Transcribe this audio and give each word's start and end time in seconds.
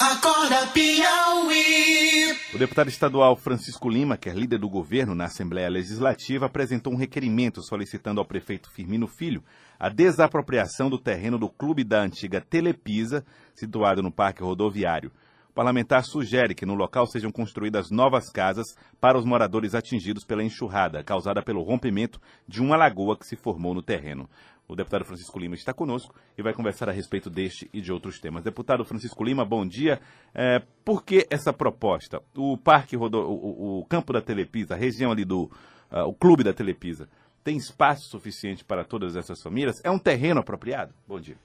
Acorda 0.00 0.66
Piauí. 0.68 2.34
O 2.54 2.58
deputado 2.58 2.88
estadual 2.88 3.36
Francisco 3.36 3.86
Lima, 3.86 4.16
que 4.16 4.30
é 4.30 4.32
líder 4.32 4.58
do 4.58 4.66
governo 4.66 5.14
na 5.14 5.26
Assembleia 5.26 5.68
Legislativa, 5.68 6.46
apresentou 6.46 6.90
um 6.90 6.96
requerimento 6.96 7.62
solicitando 7.62 8.18
ao 8.18 8.24
prefeito 8.24 8.70
Firmino 8.70 9.06
Filho 9.06 9.44
a 9.78 9.90
desapropriação 9.90 10.88
do 10.88 10.98
terreno 10.98 11.38
do 11.38 11.50
clube 11.50 11.84
da 11.84 12.00
antiga 12.00 12.40
Telepisa, 12.40 13.22
situado 13.54 14.02
no 14.02 14.10
Parque 14.10 14.42
Rodoviário. 14.42 15.12
O 15.50 15.52
parlamentar 15.52 16.02
sugere 16.04 16.54
que 16.54 16.64
no 16.64 16.74
local 16.74 17.06
sejam 17.06 17.30
construídas 17.30 17.90
novas 17.90 18.30
casas 18.30 18.76
para 18.98 19.18
os 19.18 19.24
moradores 19.26 19.74
atingidos 19.74 20.24
pela 20.24 20.44
enxurrada 20.44 21.04
causada 21.04 21.42
pelo 21.42 21.60
rompimento 21.62 22.18
de 22.48 22.62
uma 22.62 22.76
lagoa 22.76 23.18
que 23.18 23.26
se 23.26 23.36
formou 23.36 23.74
no 23.74 23.82
terreno. 23.82 24.30
O 24.70 24.76
deputado 24.76 25.04
Francisco 25.04 25.36
Lima 25.36 25.56
está 25.56 25.74
conosco 25.74 26.14
e 26.38 26.42
vai 26.42 26.54
conversar 26.54 26.88
a 26.88 26.92
respeito 26.92 27.28
deste 27.28 27.68
e 27.72 27.80
de 27.80 27.92
outros 27.92 28.20
temas. 28.20 28.44
Deputado 28.44 28.84
Francisco 28.84 29.24
Lima, 29.24 29.44
bom 29.44 29.66
dia. 29.66 30.00
É, 30.32 30.62
por 30.84 31.02
que 31.02 31.26
essa 31.28 31.52
proposta? 31.52 32.22
O 32.36 32.56
Parque 32.56 32.94
Rodo... 32.94 33.18
o, 33.18 33.80
o, 33.80 33.84
campo 33.86 34.12
da 34.12 34.22
Telepisa, 34.22 34.74
a 34.74 34.76
região 34.76 35.10
ali 35.10 35.24
do 35.24 35.50
uh, 35.90 36.06
o 36.06 36.14
clube 36.14 36.44
da 36.44 36.52
Telepisa, 36.52 37.08
tem 37.42 37.56
espaço 37.56 38.08
suficiente 38.10 38.64
para 38.64 38.84
todas 38.84 39.16
essas 39.16 39.42
famílias? 39.42 39.74
É 39.82 39.90
um 39.90 39.98
terreno 39.98 40.38
apropriado? 40.38 40.94
Bom 41.04 41.18
dia. 41.18 41.36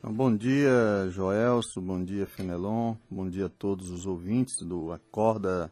Então, 0.00 0.12
bom 0.12 0.34
dia, 0.34 1.08
Joelso, 1.08 1.80
bom 1.80 2.02
dia, 2.02 2.26
Fenelon, 2.26 2.96
bom 3.08 3.28
dia 3.28 3.46
a 3.46 3.50
todos 3.50 3.90
os 3.90 4.06
ouvintes 4.06 4.56
do 4.66 4.90
Acorda 4.90 5.70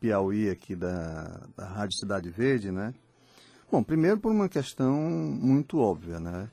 Piauí 0.00 0.48
aqui 0.48 0.74
da, 0.74 1.46
da 1.54 1.66
Rádio 1.66 1.98
Cidade 1.98 2.30
Verde, 2.30 2.72
né? 2.72 2.94
Bom, 3.70 3.82
primeiro 3.82 4.18
por 4.18 4.32
uma 4.32 4.48
questão 4.48 4.94
muito 4.98 5.78
óbvia, 5.78 6.18
né? 6.18 6.48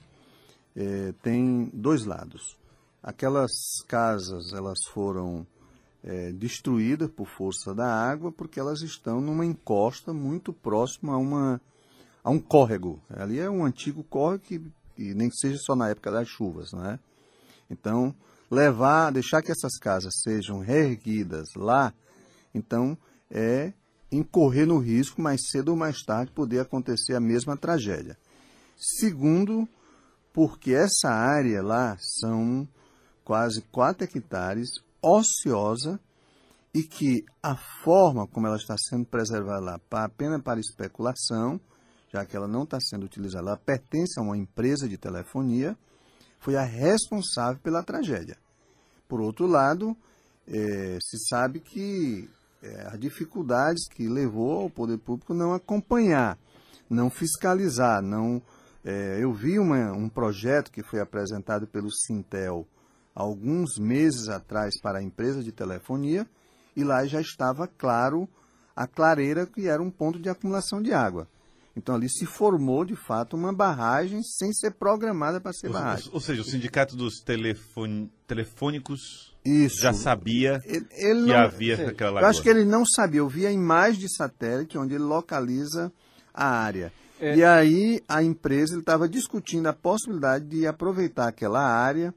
É, 0.76 1.14
tem 1.24 1.72
dois 1.74 2.04
lados. 2.04 2.58
Aquelas 3.02 3.52
casas, 3.88 4.52
elas 4.52 4.80
foram 4.92 5.48
é, 6.04 6.34
destruídas 6.34 7.10
por 7.10 7.26
força 7.26 7.74
da 7.74 7.88
água 7.88 8.34
porque 8.34 8.60
elas 8.60 8.82
estão 8.82 9.22
numa 9.22 9.46
encosta 9.46 10.12
muito 10.12 10.52
próxima 10.52 11.14
a, 11.14 11.18
uma, 11.18 11.62
a 12.22 12.30
um 12.30 12.38
córrego. 12.38 13.02
Ali 13.10 13.40
é 13.40 13.50
um 13.50 13.64
antigo 13.64 14.04
córrego 14.04 14.44
que, 14.44 14.60
que 14.94 15.14
nem 15.14 15.30
que 15.30 15.38
seja 15.38 15.58
só 15.58 15.74
na 15.74 15.88
época 15.88 16.12
das 16.12 16.28
chuvas, 16.28 16.74
né? 16.74 17.00
Então, 17.70 18.14
levar, 18.52 19.12
deixar 19.12 19.42
que 19.42 19.54
essas 19.54 19.78
casas 19.80 20.20
sejam 20.22 20.60
reerguidas 20.60 21.48
lá, 21.56 21.94
então 22.54 22.98
é 23.32 23.72
incorrer 24.12 24.66
no 24.66 24.78
risco, 24.78 25.22
mais 25.22 25.42
cedo 25.50 25.70
ou 25.70 25.76
mais 25.76 26.04
tarde, 26.04 26.32
poder 26.32 26.60
acontecer 26.60 27.16
a 27.16 27.20
mesma 27.20 27.58
tragédia. 27.58 28.18
Segundo, 28.78 29.68
porque 30.34 30.74
essa 30.74 31.10
área 31.10 31.62
lá 31.62 31.98
são 32.00 32.68
quase 33.24 33.62
4 33.72 34.04
hectares, 34.04 34.70
ociosa, 35.02 36.00
e 36.74 36.84
que 36.84 37.24
a 37.42 37.56
forma 37.56 38.28
como 38.28 38.48
ela 38.48 38.58
está 38.58 38.76
sendo 38.78 39.06
preservada 39.06 39.62
lá, 39.62 39.80
apenas 39.92 40.42
para 40.42 40.60
especulação, 40.60 41.60
já 42.12 42.26
que 42.26 42.36
ela 42.36 42.48
não 42.48 42.64
está 42.64 42.80
sendo 42.82 43.06
utilizada 43.06 43.46
lá, 43.46 43.58
pertence 43.58 44.20
a 44.20 44.24
uma 44.24 44.38
empresa 44.38 44.88
de 44.88 44.98
telefonia, 44.98 45.78
foi 46.38 46.58
a 46.58 46.64
responsável 46.64 47.62
pela 47.62 47.82
tragédia. 47.82 48.38
Por 49.08 49.22
outro 49.22 49.48
lado, 49.48 49.96
é, 50.48 50.98
se 51.02 51.18
sabe 51.30 51.60
que 51.60 52.30
é, 52.66 52.88
as 52.88 53.00
dificuldades 53.00 53.88
que 53.88 54.08
levou 54.08 54.66
o 54.66 54.70
poder 54.70 54.98
público 54.98 55.34
não 55.34 55.54
acompanhar, 55.54 56.38
não 56.90 57.10
fiscalizar, 57.10 58.02
não. 58.02 58.42
É, 58.84 59.18
eu 59.22 59.34
vi 59.34 59.60
uma, 59.60 59.92
um 59.92 60.10
projeto 60.10 60.72
que 60.72 60.84
foi 60.84 61.00
apresentado 61.00 61.68
pelo 61.68 61.92
Sintel 61.92 62.68
alguns 63.14 63.78
meses 63.78 64.28
atrás 64.28 64.80
para 64.82 65.00
a 65.00 65.04
empresa 65.04 65.44
de 65.44 65.52
telefonia 65.52 66.28
e 66.76 66.84
lá 66.84 67.06
já 67.06 67.22
estava 67.22 67.68
claro 67.68 68.28
a 68.76 68.86
clareira 68.86 69.48
que 69.48 69.68
era 69.68 69.82
um 69.82 69.90
ponto 69.90 70.20
de 70.20 70.30
acumulação 70.30 70.82
de 70.82 70.92
água. 70.92 71.28
Então 71.76 71.96
ali 71.96 72.10
se 72.10 72.26
formou 72.26 72.86
de 72.86 72.96
fato 72.96 73.36
uma 73.36 73.54
barragem 73.54 74.22
sem 74.24 74.54
ser 74.54 74.72
programada 74.72 75.40
para 75.40 75.54
ser 75.54 75.68
ou, 75.68 75.74
barragem. 75.74 76.10
Ou 76.12 76.20
seja, 76.20 76.42
o 76.42 76.46
sindicato 76.46 76.96
dos 76.96 77.20
telefone, 77.22 78.12
telefônicos 78.28 79.35
isso. 79.46 79.82
Já 79.82 79.94
sabia 79.94 80.62
ele, 80.66 80.88
ele 80.92 81.26
que 81.26 81.28
não, 81.28 81.36
havia 81.36 81.90
aquela 81.90 82.12
lagoa. 82.12 82.28
Eu 82.28 82.30
acho 82.30 82.42
que 82.42 82.50
ele 82.50 82.66
não 82.66 82.86
sabia. 82.86 83.20
Eu 83.20 83.30
vi 83.30 83.46
a 83.46 83.52
imagem 83.52 84.00
de 84.00 84.14
satélite 84.14 84.78
onde 84.78 84.96
ele 84.96 85.04
localiza 85.04 85.92
a 86.34 86.48
área. 86.48 86.92
É. 87.20 87.36
E 87.36 87.44
aí 87.44 88.02
a 88.08 88.22
empresa 88.22 88.78
estava 88.78 89.08
discutindo 89.08 89.68
a 89.68 89.74
possibilidade 89.74 90.46
de 90.46 90.68
aproveitar 90.68 91.28
aquela 91.28 91.64
área 91.64 92.14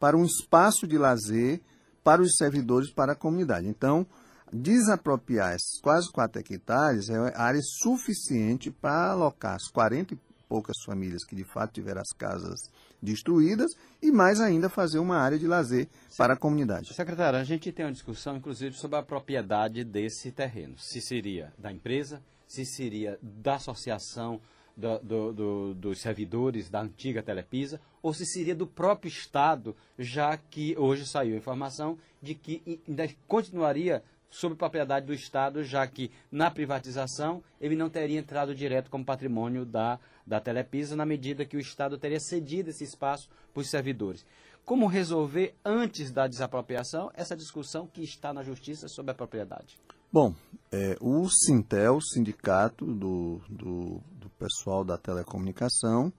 para 0.00 0.16
um 0.16 0.24
espaço 0.24 0.86
de 0.86 0.96
lazer 0.96 1.60
para 2.02 2.22
os 2.22 2.36
servidores, 2.36 2.90
para 2.90 3.12
a 3.12 3.16
comunidade. 3.16 3.66
Então, 3.66 4.06
desapropriar 4.52 5.54
esses 5.54 5.80
quase 5.82 6.10
4 6.10 6.40
hectares 6.40 7.10
é 7.10 7.36
área 7.36 7.60
suficiente 7.62 8.70
para 8.70 9.10
alocar 9.10 9.56
as 9.56 9.68
40 9.68 10.14
e 10.14 10.18
poucas 10.48 10.76
famílias 10.86 11.24
que 11.24 11.36
de 11.36 11.44
fato 11.44 11.74
tiveram 11.74 12.00
as 12.00 12.16
casas 12.16 12.70
destruídas 13.02 13.72
e 14.02 14.10
mais 14.10 14.40
ainda 14.40 14.68
fazer 14.68 14.98
uma 14.98 15.16
área 15.16 15.38
de 15.38 15.46
lazer 15.46 15.88
para 16.16 16.34
a 16.34 16.36
comunidade. 16.36 16.94
Secretário, 16.94 17.38
a 17.38 17.44
gente 17.44 17.72
tem 17.72 17.84
uma 17.84 17.92
discussão 17.92 18.36
inclusive 18.36 18.74
sobre 18.74 18.98
a 18.98 19.02
propriedade 19.02 19.84
desse 19.84 20.30
terreno. 20.32 20.76
Se 20.78 21.00
seria 21.00 21.52
da 21.58 21.72
empresa, 21.72 22.22
se 22.46 22.64
seria 22.64 23.18
da 23.22 23.56
associação 23.56 24.40
do, 24.76 24.98
do, 25.00 25.32
do, 25.32 25.74
dos 25.74 26.00
servidores 26.00 26.70
da 26.70 26.80
antiga 26.80 27.22
Telepisa, 27.22 27.80
ou 28.00 28.14
se 28.14 28.24
seria 28.24 28.54
do 28.54 28.66
próprio 28.66 29.08
Estado, 29.08 29.74
já 29.98 30.36
que 30.36 30.76
hoje 30.78 31.04
saiu 31.04 31.34
a 31.34 31.38
informação 31.38 31.98
de 32.22 32.34
que 32.34 32.80
ainda 32.86 33.08
continuaria 33.26 34.02
sob 34.30 34.54
propriedade 34.54 35.06
do 35.06 35.14
Estado, 35.14 35.64
já 35.64 35.86
que 35.86 36.10
na 36.30 36.50
privatização 36.50 37.42
ele 37.60 37.76
não 37.76 37.88
teria 37.88 38.18
entrado 38.18 38.54
direto 38.54 38.90
como 38.90 39.04
patrimônio 39.04 39.64
da, 39.64 39.98
da 40.26 40.40
Telepisa, 40.40 40.94
na 40.94 41.06
medida 41.06 41.44
que 41.44 41.56
o 41.56 41.60
Estado 41.60 41.98
teria 41.98 42.20
cedido 42.20 42.70
esse 42.70 42.84
espaço 42.84 43.28
para 43.52 43.60
os 43.60 43.70
servidores. 43.70 44.24
Como 44.64 44.86
resolver, 44.86 45.54
antes 45.64 46.10
da 46.10 46.26
desapropriação, 46.26 47.10
essa 47.14 47.34
discussão 47.34 47.86
que 47.86 48.02
está 48.02 48.34
na 48.34 48.42
Justiça 48.42 48.86
sobre 48.86 49.12
a 49.12 49.14
propriedade? 49.14 49.78
Bom, 50.12 50.34
é, 50.70 50.96
o 51.00 51.26
Sintel, 51.28 51.98
sindicato 52.00 52.84
do, 52.84 53.40
do, 53.48 54.00
do 54.12 54.28
pessoal 54.38 54.84
da 54.84 54.98
telecomunicação, 54.98 56.12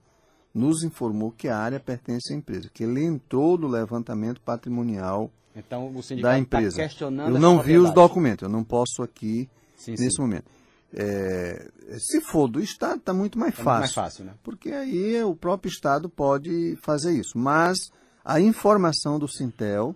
nos 0.52 0.82
informou 0.82 1.30
que 1.30 1.48
a 1.48 1.56
área 1.56 1.78
pertence 1.78 2.32
à 2.32 2.36
empresa, 2.36 2.68
que 2.72 2.82
ele 2.82 3.04
entrou 3.04 3.56
no 3.56 3.68
levantamento 3.68 4.40
patrimonial 4.40 5.30
então, 5.54 5.88
o 5.88 6.16
da 6.16 6.30
tá 6.30 6.38
empresa. 6.38 6.76
Tá 6.76 6.82
questionando 6.82 7.34
eu 7.34 7.40
não 7.40 7.60
vi 7.60 7.76
os 7.76 7.92
documentos, 7.92 8.42
eu 8.42 8.48
não 8.48 8.62
posso 8.62 9.02
aqui 9.02 9.48
sim, 9.76 9.92
nesse 9.92 10.16
sim. 10.16 10.22
momento. 10.22 10.44
É, 10.92 11.68
se 11.98 12.20
for 12.20 12.48
do 12.48 12.60
Estado, 12.60 12.98
está 12.98 13.12
muito 13.12 13.38
mais 13.38 13.52
é 13.52 13.56
fácil. 13.56 13.70
Muito 13.70 13.80
mais 13.80 13.94
fácil, 13.94 14.24
né? 14.24 14.34
Porque 14.42 14.70
aí 14.70 15.22
o 15.22 15.34
próprio 15.34 15.70
Estado 15.70 16.08
pode 16.08 16.76
fazer 16.82 17.12
isso. 17.12 17.38
Mas 17.38 17.78
a 18.24 18.40
informação 18.40 19.18
do 19.18 19.28
Sintel, 19.28 19.94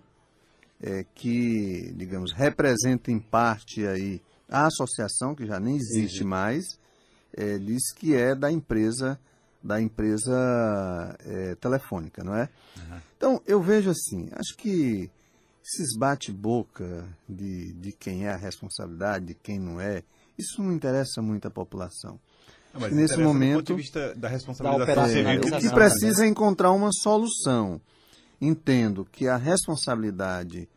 é, 0.81 1.05
que, 1.15 1.93
digamos, 1.95 2.31
representa 2.31 3.11
em 3.11 3.19
parte 3.19 3.85
aí 3.85 4.21
a 4.49 4.67
associação, 4.67 5.35
que 5.35 5.45
já 5.45 5.59
nem 5.59 5.75
existe 5.75 6.23
mais, 6.23 6.77
é, 7.33 7.57
diz 7.57 7.91
que 7.93 8.13
é 8.13 8.35
da 8.35 8.51
empresa 8.51 9.19
da 9.61 9.81
empresa 9.81 11.17
é, 11.25 11.55
telefônica, 11.55 12.23
não 12.23 12.35
é? 12.35 12.47
Uhum. 12.77 12.97
Então, 13.17 13.41
eu 13.47 13.59
vejo 13.59 13.89
assim, 13.89 14.29
acho 14.33 14.55
que 14.55 15.09
esses 15.65 15.97
bate-boca 15.97 17.07
de, 17.27 17.73
de 17.73 17.91
quem 17.91 18.25
é 18.25 18.29
a 18.29 18.37
responsabilidade, 18.37 19.25
de 19.25 19.33
quem 19.33 19.59
não 19.59 19.81
é, 19.81 20.03
isso 20.37 20.61
não 20.61 20.71
interessa 20.71 21.21
muito 21.23 21.47
à 21.47 21.51
população. 21.51 22.19
Não, 22.71 22.87
nesse 22.89 23.17
momento, 23.17 23.53
do 23.53 23.57
ponto 23.59 23.75
de 23.75 23.81
vista 23.81 24.13
da 24.15 24.27
responsabilização 24.27 25.07
civil, 25.07 25.41
o 25.41 25.59
que 25.59 25.69
precisa 25.69 26.25
é 26.25 26.27
encontrar 26.27 26.71
uma 26.71 26.91
solução. 26.91 27.81
Entendo 28.39 29.05
que 29.05 29.27
a 29.27 29.37
responsabilidade, 29.37 30.69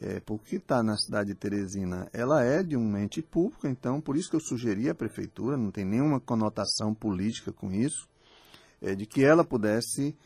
é, 0.00 0.20
porque 0.20 0.56
está 0.56 0.82
na 0.82 0.96
cidade 0.96 1.28
de 1.28 1.34
Teresina, 1.34 2.08
ela 2.12 2.42
é 2.42 2.62
de 2.62 2.76
um 2.76 2.96
ente 2.96 3.22
público, 3.22 3.68
então 3.68 4.00
por 4.00 4.16
isso 4.16 4.30
que 4.30 4.36
eu 4.36 4.40
sugeri 4.40 4.88
à 4.88 4.94
prefeitura, 4.94 5.56
não 5.56 5.70
tem 5.70 5.84
nenhuma 5.84 6.18
conotação 6.18 6.94
política 6.94 7.52
com 7.52 7.70
isso, 7.70 8.08
é, 8.80 8.94
de 8.94 9.06
que 9.06 9.22
ela 9.22 9.44
pudesse 9.44 10.16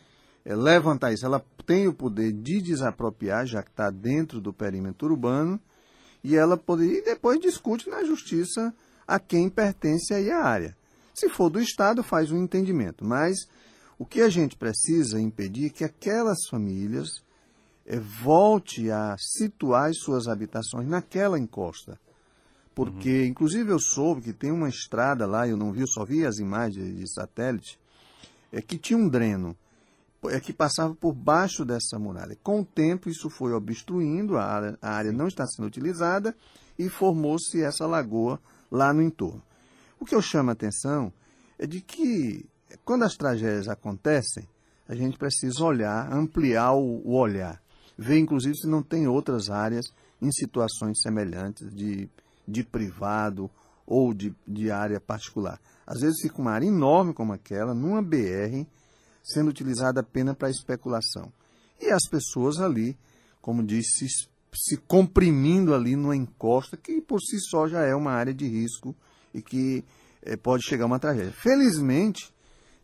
levantar 0.55 1.13
isso. 1.13 1.27
Ela 1.27 1.45
tem 1.67 1.87
o 1.87 1.93
poder 1.93 2.33
de 2.33 2.63
desapropriar, 2.63 3.47
já 3.47 3.63
que 3.63 3.71
está 3.71 3.91
dentro 3.91 4.41
do 4.41 4.53
perímetro 4.53 5.09
urbano, 5.09 5.61
e 6.25 6.35
ela 6.35 6.57
poderia, 6.57 6.99
e 6.99 7.05
depois 7.05 7.39
discute 7.39 7.89
na 7.89 8.03
justiça 8.03 8.75
a 9.07 9.19
quem 9.19 9.49
pertence 9.49 10.13
aí 10.15 10.31
a 10.31 10.43
área. 10.43 10.77
Se 11.15 11.29
for 11.29 11.51
do 11.51 11.61
Estado, 11.61 12.03
faz 12.03 12.33
um 12.33 12.43
entendimento. 12.43 13.05
Mas 13.05 13.37
o 13.99 14.07
que 14.07 14.23
a 14.23 14.29
gente 14.29 14.57
precisa 14.57 15.21
impedir 15.21 15.67
é 15.67 15.71
que 15.71 15.85
aquelas 15.85 16.39
famílias 16.51 17.23
é, 17.85 17.99
volte 17.99 18.91
a 18.91 19.17
situar 19.19 19.91
as 19.91 19.99
suas 19.99 20.29
habitações 20.29 20.89
naquela 20.89 21.39
encosta. 21.39 21.99
Porque, 22.75 23.23
uhum. 23.23 23.27
inclusive, 23.27 23.71
eu 23.71 23.81
soube 23.81 24.23
que 24.23 24.33
tem 24.33 24.53
uma 24.53 24.69
estrada 24.69 25.27
lá, 25.27 25.47
eu 25.47 25.57
não 25.57 25.73
vi, 25.73 25.81
eu 25.81 25.89
só 25.89 26.05
vi 26.05 26.25
as 26.25 26.39
imagens 26.39 26.97
de 26.97 27.13
satélite, 27.13 27.79
é 28.53 28.63
que 28.63 28.79
tinha 28.79 28.99
um 28.99 29.09
dreno 29.09 29.51
é 29.51 29.55
que 30.43 30.53
passava 30.53 30.95
por 30.95 31.13
baixo 31.13 31.65
dessa 31.65 31.99
muralha. 31.99 32.37
Com 32.43 32.61
o 32.61 32.65
tempo, 32.65 33.09
isso 33.09 33.31
foi 33.31 33.53
obstruindo, 33.53 34.37
a 34.37 34.45
área, 34.45 34.79
a 34.83 34.91
área 34.91 35.13
não 35.13 35.29
está 35.29 35.47
sendo 35.47 35.67
utilizada 35.67 36.37
e 36.79 36.89
formou-se 36.89 37.63
essa 37.63 37.87
lagoa 37.87 38.41
lá 38.71 38.93
no 38.93 39.03
entorno. 39.03 39.43
O 40.01 40.05
que 40.05 40.15
eu 40.15 40.23
chamo 40.23 40.51
a 40.51 40.53
atenção 40.53 41.13
é 41.59 41.67
de 41.67 41.81
que, 41.81 42.47
quando 42.85 43.05
as 43.05 43.17
tragédias 43.17 43.69
acontecem, 43.69 44.49
a 44.89 44.95
gente 44.95 45.19
precisa 45.19 45.63
olhar, 45.65 46.13
ampliar 46.13 46.73
o, 46.73 47.03
o 47.05 47.15
olhar, 47.15 47.61
ver 47.97 48.19
inclusive 48.19 48.57
se 48.57 48.67
não 48.67 48.83
tem 48.83 49.07
outras 49.07 49.51
áreas 49.51 49.93
em 50.21 50.31
situações 50.33 51.01
semelhantes 51.01 51.73
de, 51.75 52.09
de 52.47 52.65
privado 52.65 53.51
ou 53.87 54.13
de, 54.13 54.35
de 54.47 54.71
área 54.71 55.01
particular. 55.01 55.61
Às 55.87 56.01
vezes 56.01 56.21
fica 56.21 56.41
uma 56.41 56.53
área 56.53 56.67
enorme 56.67 57.13
como 57.13 57.33
aquela, 57.33 57.75
numa 57.75 58.03
BR, 58.03 58.67
sendo 59.29 59.51
utilizada 59.51 60.01
apenas 60.01 60.35
para 60.35 60.51
especulação. 60.51 61.31
E 61.81 61.91
as 61.91 62.09
pessoas 62.11 62.59
ali, 62.59 62.97
como 63.41 63.63
disse, 63.63 64.07
se, 64.53 64.77
comprimindo 64.79 65.75
ali 65.75 65.95
numa 65.95 66.17
encosta 66.17 66.77
que 66.77 67.01
por 67.01 67.21
si 67.21 67.39
só 67.39 67.69
já 67.69 67.83
é 67.83 67.95
uma 67.95 68.13
área 68.13 68.33
de 68.33 68.47
risco 68.47 68.97
e 69.35 69.43
que 69.43 69.85
é, 70.23 70.37
pode 70.37 70.65
chegar 70.65 70.85
a 70.85 70.87
uma 70.87 70.99
tragédia. 70.99 71.33
Felizmente, 71.33 72.33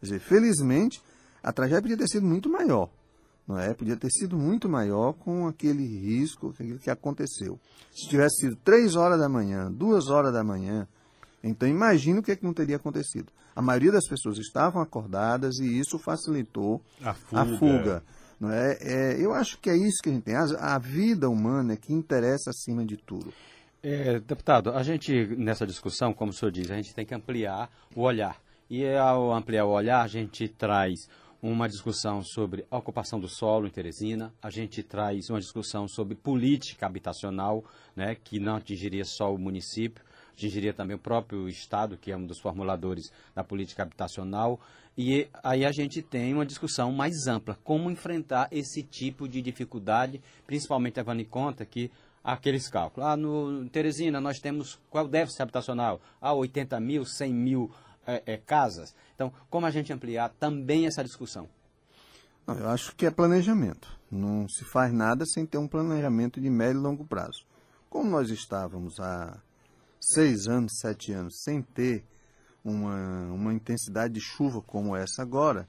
dizer, 0.00 0.20
felizmente, 0.20 1.02
a 1.42 1.52
tragédia 1.52 1.82
podia 1.82 1.96
ter 1.96 2.08
sido 2.08 2.26
muito 2.26 2.48
maior. 2.48 2.90
Não 3.46 3.58
é? 3.58 3.74
Podia 3.74 3.96
ter 3.96 4.10
sido 4.10 4.38
muito 4.38 4.68
maior 4.68 5.12
com 5.12 5.46
aquele 5.46 5.84
risco 5.84 6.54
que 6.80 6.90
aconteceu. 6.90 7.58
Se 7.92 8.08
tivesse 8.08 8.36
sido 8.40 8.56
três 8.56 8.96
horas 8.96 9.18
da 9.18 9.28
manhã, 9.28 9.70
duas 9.70 10.08
horas 10.08 10.32
da 10.32 10.42
manhã, 10.42 10.88
então 11.42 11.68
imagina 11.68 12.20
o 12.20 12.22
que, 12.22 12.32
é 12.32 12.36
que 12.36 12.44
não 12.44 12.54
teria 12.54 12.76
acontecido. 12.76 13.30
A 13.54 13.62
maioria 13.62 13.92
das 13.92 14.08
pessoas 14.08 14.38
estavam 14.38 14.82
acordadas 14.82 15.58
e 15.58 15.78
isso 15.78 15.98
facilitou 15.98 16.82
a 17.02 17.14
fuga. 17.14 17.40
A 17.40 17.58
fuga 17.58 18.02
não 18.40 18.50
é? 18.50 18.76
é? 18.80 19.24
eu 19.24 19.32
acho 19.32 19.58
que 19.58 19.70
é 19.70 19.76
isso 19.76 20.02
que 20.02 20.10
a 20.10 20.12
gente 20.12 20.24
tem. 20.24 20.34
A, 20.34 20.74
a 20.74 20.78
vida 20.78 21.28
humana 21.28 21.74
é 21.74 21.76
que 21.76 21.92
interessa 21.92 22.50
acima 22.50 22.84
de 22.84 22.96
tudo. 22.96 23.32
É, 23.82 24.18
deputado, 24.20 24.70
a 24.70 24.82
gente, 24.82 25.26
nessa 25.36 25.66
discussão, 25.66 26.12
como 26.12 26.30
o 26.30 26.34
senhor 26.34 26.50
diz, 26.50 26.70
a 26.70 26.76
gente 26.76 26.94
tem 26.94 27.04
que 27.04 27.14
ampliar 27.14 27.70
o 27.94 28.02
olhar. 28.02 28.40
E 28.68 28.86
ao 28.96 29.32
ampliar 29.32 29.66
o 29.66 29.70
olhar, 29.70 30.02
a 30.02 30.08
gente 30.08 30.48
traz 30.48 31.08
uma 31.42 31.68
discussão 31.68 32.22
sobre 32.22 32.64
a 32.70 32.78
ocupação 32.78 33.20
do 33.20 33.28
solo 33.28 33.66
em 33.66 33.70
Teresina, 33.70 34.32
a 34.42 34.48
gente 34.48 34.82
traz 34.82 35.28
uma 35.28 35.38
discussão 35.38 35.86
sobre 35.86 36.14
política 36.14 36.86
habitacional, 36.86 37.62
né, 37.94 38.14
que 38.14 38.40
não 38.40 38.56
atingiria 38.56 39.04
só 39.04 39.32
o 39.34 39.38
município, 39.38 40.02
atingiria 40.34 40.74
também 40.74 40.96
o 40.96 40.98
próprio 40.98 41.48
Estado, 41.48 41.96
que 41.96 42.12
é 42.12 42.16
um 42.16 42.26
dos 42.26 42.38
formuladores 42.38 43.10
da 43.34 43.42
política 43.42 43.82
habitacional, 43.82 44.60
e 44.96 45.28
aí 45.42 45.64
a 45.64 45.72
gente 45.72 46.02
tem 46.02 46.32
uma 46.32 46.46
discussão 46.46 46.92
mais 46.92 47.26
ampla, 47.26 47.58
como 47.64 47.90
enfrentar 47.90 48.48
esse 48.52 48.82
tipo 48.82 49.28
de 49.28 49.42
dificuldade, 49.42 50.22
principalmente 50.46 50.96
levando 50.96 51.20
em 51.20 51.24
conta 51.24 51.64
que 51.64 51.90
aqueles 52.22 52.68
cálculos. 52.68 53.08
Ah, 53.08 53.16
no 53.16 53.68
Teresina 53.68 54.20
nós 54.20 54.38
temos 54.38 54.80
qual 54.90 55.08
déficit 55.08 55.42
habitacional? 55.42 56.00
Ah, 56.20 56.32
80 56.32 56.78
mil, 56.80 57.04
100 57.04 57.34
mil 57.34 57.70
é, 58.06 58.22
é, 58.24 58.36
casas. 58.36 58.94
Então, 59.14 59.32
como 59.50 59.66
a 59.66 59.70
gente 59.70 59.92
ampliar 59.92 60.30
também 60.38 60.86
essa 60.86 61.02
discussão? 61.02 61.48
Não, 62.46 62.56
eu 62.56 62.68
acho 62.68 62.94
que 62.94 63.06
é 63.06 63.10
planejamento. 63.10 63.88
Não 64.10 64.48
se 64.48 64.64
faz 64.64 64.92
nada 64.92 65.24
sem 65.26 65.44
ter 65.44 65.58
um 65.58 65.66
planejamento 65.66 66.40
de 66.40 66.48
médio 66.48 66.78
e 66.78 66.82
longo 66.82 67.04
prazo. 67.04 67.44
Como 67.90 68.10
nós 68.10 68.30
estávamos 68.30 69.00
há 69.00 69.38
seis 70.12 70.46
anos, 70.46 70.78
sete 70.78 71.12
anos, 71.12 71.42
sem 71.42 71.62
ter 71.62 72.04
uma, 72.64 73.32
uma 73.32 73.52
intensidade 73.52 74.14
de 74.14 74.20
chuva 74.20 74.60
como 74.62 74.96
essa 74.96 75.22
agora, 75.22 75.68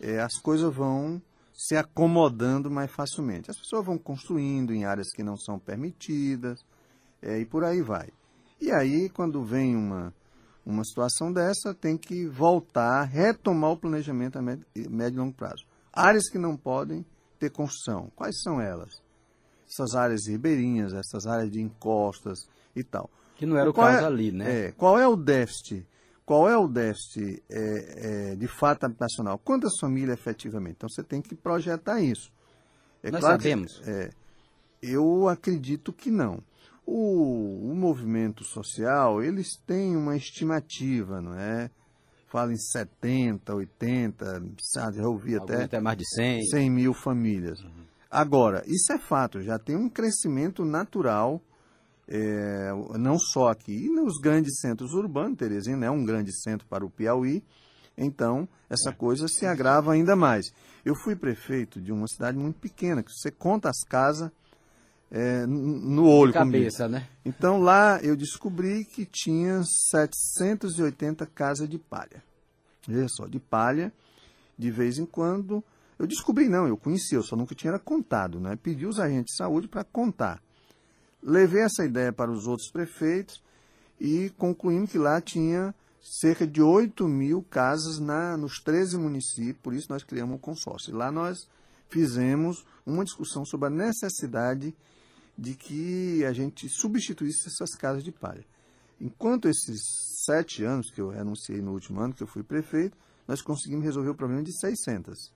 é, 0.00 0.20
as 0.20 0.38
coisas 0.38 0.72
vão 0.74 1.20
se 1.52 1.76
acomodando 1.76 2.70
mais 2.70 2.90
facilmente. 2.90 3.50
As 3.50 3.56
pessoas 3.56 3.86
vão 3.86 3.96
construindo 3.96 4.72
em 4.72 4.84
áreas 4.84 5.12
que 5.12 5.22
não 5.22 5.36
são 5.36 5.58
permitidas 5.58 6.64
é, 7.22 7.38
e 7.38 7.46
por 7.46 7.64
aí 7.64 7.80
vai. 7.80 8.08
E 8.60 8.72
aí, 8.72 9.08
quando 9.08 9.44
vem 9.44 9.76
uma, 9.76 10.12
uma 10.64 10.84
situação 10.84 11.32
dessa, 11.32 11.74
tem 11.74 11.96
que 11.96 12.26
voltar, 12.26 13.04
retomar 13.04 13.72
o 13.72 13.76
planejamento 13.76 14.38
a 14.38 14.42
médio, 14.42 14.66
médio 14.90 15.16
e 15.16 15.20
longo 15.20 15.34
prazo. 15.34 15.64
Áreas 15.92 16.28
que 16.28 16.38
não 16.38 16.56
podem 16.56 17.04
ter 17.38 17.50
construção, 17.50 18.10
quais 18.16 18.40
são 18.42 18.60
elas? 18.60 19.02
Essas 19.68 19.94
áreas 19.94 20.26
ribeirinhas, 20.26 20.92
essas 20.92 21.26
áreas 21.26 21.50
de 21.50 21.60
encostas 21.60 22.48
e 22.74 22.82
tal. 22.82 23.10
Que 23.44 23.50
não 23.50 23.58
era 23.58 23.70
o 23.70 23.72
qual 23.72 23.86
caso 23.86 24.04
é, 24.04 24.06
ali, 24.06 24.32
né? 24.32 24.66
É, 24.66 24.72
qual 24.72 24.98
é 24.98 25.06
o 25.06 25.16
déficit 25.16 25.86
qual 26.24 26.48
é 26.48 26.56
o 26.56 26.66
déficit 26.66 27.42
é, 27.50 28.30
é, 28.32 28.36
de 28.36 28.48
fato 28.48 28.84
habitacional? 28.84 29.38
Quantas 29.38 29.72
famílias 29.78 30.18
efetivamente? 30.18 30.76
Então 30.76 30.88
você 30.88 31.02
tem 31.02 31.20
que 31.20 31.34
projetar 31.34 32.00
isso. 32.00 32.32
É 33.02 33.10
Nós 33.10 33.20
claro 33.20 33.42
sabemos. 33.42 33.78
Que, 33.80 33.90
é, 33.90 34.10
eu 34.82 35.28
acredito 35.28 35.92
que 35.92 36.10
não. 36.10 36.42
O, 36.86 37.70
o, 37.70 37.74
movimento 37.74 38.44
social, 38.44 39.22
eles 39.22 39.56
têm 39.66 39.96
uma 39.96 40.16
estimativa, 40.16 41.20
não 41.20 41.34
é? 41.34 41.70
Fala 42.28 42.52
em 42.52 42.58
70, 42.58 43.54
80, 43.54 44.42
sabe, 44.60 44.96
já 44.98 45.06
ouvi 45.06 45.36
até, 45.36 45.64
até 45.64 45.80
mais 45.80 45.96
de 45.96 46.06
100. 46.06 46.46
100 46.46 46.70
mil 46.70 46.92
famílias. 46.92 47.60
Uhum. 47.62 47.84
Agora, 48.10 48.62
isso 48.66 48.92
é 48.92 48.98
fato, 48.98 49.40
já 49.40 49.58
tem 49.58 49.76
um 49.76 49.88
crescimento 49.88 50.64
natural 50.64 51.40
é, 52.08 52.70
não 52.98 53.18
só 53.18 53.48
aqui, 53.48 53.88
nos 53.88 54.18
grandes 54.18 54.60
centros 54.60 54.92
urbanos, 54.92 55.38
Teresina 55.38 55.86
é 55.86 55.90
um 55.90 56.04
grande 56.04 56.32
centro 56.32 56.66
para 56.68 56.84
o 56.84 56.90
Piauí, 56.90 57.42
então 57.96 58.48
essa 58.68 58.92
coisa 58.92 59.26
se 59.28 59.46
agrava 59.46 59.92
ainda 59.92 60.14
mais. 60.14 60.52
Eu 60.84 60.94
fui 60.94 61.16
prefeito 61.16 61.80
de 61.80 61.92
uma 61.92 62.06
cidade 62.06 62.36
muito 62.36 62.58
pequena, 62.58 63.02
que 63.02 63.10
você 63.10 63.30
conta 63.30 63.70
as 63.70 63.82
casas 63.88 64.30
é, 65.10 65.46
no 65.46 66.06
olho. 66.08 66.32
De 66.32 66.38
cabeça, 66.38 66.88
né? 66.88 67.08
Então 67.24 67.60
lá 67.60 68.00
eu 68.02 68.16
descobri 68.16 68.84
que 68.84 69.06
tinha 69.06 69.62
780 69.62 71.24
casas 71.26 71.68
de 71.68 71.78
palha. 71.78 72.22
Veja 72.86 73.08
só, 73.08 73.26
de 73.26 73.38
palha, 73.38 73.92
de 74.58 74.70
vez 74.70 74.98
em 74.98 75.06
quando. 75.06 75.64
Eu 75.98 76.06
descobri, 76.06 76.48
não, 76.48 76.66
eu 76.66 76.76
conhecia, 76.76 77.16
eu 77.16 77.22
só 77.22 77.36
nunca 77.36 77.54
tinha 77.54 77.78
contado, 77.78 78.40
né? 78.40 78.58
Pedi 78.60 78.84
os 78.84 78.98
agentes 78.98 79.32
de 79.32 79.36
saúde 79.36 79.68
para 79.68 79.84
contar. 79.84 80.42
Levei 81.24 81.62
essa 81.62 81.84
ideia 81.84 82.12
para 82.12 82.30
os 82.30 82.46
outros 82.46 82.70
prefeitos 82.70 83.42
e 83.98 84.30
concluímos 84.36 84.90
que 84.90 84.98
lá 84.98 85.20
tinha 85.22 85.74
cerca 86.02 86.46
de 86.46 86.60
8 86.60 87.08
mil 87.08 87.42
casas 87.42 87.98
na, 87.98 88.36
nos 88.36 88.60
13 88.60 88.98
municípios, 88.98 89.56
por 89.62 89.72
isso 89.72 89.86
nós 89.88 90.04
criamos 90.04 90.36
um 90.36 90.38
consórcio. 90.38 90.94
Lá 90.94 91.10
nós 91.10 91.48
fizemos 91.88 92.66
uma 92.84 93.04
discussão 93.04 93.42
sobre 93.46 93.68
a 93.68 93.70
necessidade 93.70 94.76
de 95.36 95.54
que 95.54 96.22
a 96.26 96.32
gente 96.32 96.68
substituísse 96.68 97.48
essas 97.48 97.74
casas 97.74 98.04
de 98.04 98.12
palha. 98.12 98.44
Enquanto 99.00 99.48
esses 99.48 99.80
sete 100.24 100.62
anos 100.62 100.90
que 100.90 101.00
eu 101.00 101.08
renunciei 101.08 101.62
no 101.62 101.72
último 101.72 102.00
ano, 102.00 102.12
que 102.12 102.22
eu 102.22 102.26
fui 102.26 102.42
prefeito, 102.42 102.96
nós 103.26 103.40
conseguimos 103.40 103.84
resolver 103.84 104.10
o 104.10 104.14
problema 104.14 104.42
de 104.42 104.52
600. 104.58 105.32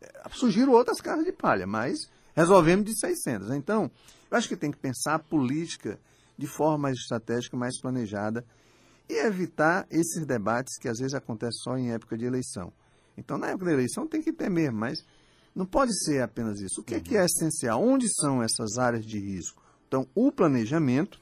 É, 0.00 0.28
surgiram 0.32 0.72
outras 0.72 1.00
casas 1.00 1.24
de 1.24 1.32
palha, 1.32 1.66
mas 1.66 2.10
resolvemos 2.34 2.84
de 2.84 2.98
600. 2.98 3.50
Então, 3.50 3.90
eu 4.30 4.36
acho 4.36 4.48
que 4.48 4.56
tem 4.56 4.70
que 4.70 4.78
pensar 4.78 5.14
a 5.14 5.18
política 5.18 5.98
de 6.36 6.46
forma 6.46 6.78
mais 6.78 6.96
estratégica, 6.96 7.56
mais 7.56 7.80
planejada 7.80 8.44
e 9.08 9.14
evitar 9.24 9.86
esses 9.90 10.24
debates 10.26 10.78
que 10.78 10.88
às 10.88 10.98
vezes 10.98 11.14
acontecem 11.14 11.60
só 11.62 11.76
em 11.76 11.92
época 11.92 12.16
de 12.16 12.24
eleição. 12.24 12.72
Então, 13.16 13.38
na 13.38 13.48
época 13.48 13.66
da 13.66 13.72
eleição 13.72 14.06
tem 14.06 14.22
que 14.22 14.32
ter 14.32 14.48
mesmo, 14.48 14.78
mas 14.78 15.04
não 15.54 15.66
pode 15.66 15.92
ser 16.04 16.22
apenas 16.22 16.60
isso. 16.60 16.80
O 16.80 16.84
que 16.84 16.94
é, 16.94 17.00
que 17.00 17.16
é 17.16 17.24
essencial? 17.24 17.82
Onde 17.82 18.06
são 18.20 18.42
essas 18.42 18.78
áreas 18.78 19.04
de 19.04 19.18
risco? 19.18 19.60
Então, 19.88 20.06
o 20.14 20.30
planejamento 20.30 21.18